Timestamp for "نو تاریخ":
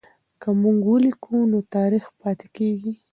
1.51-2.05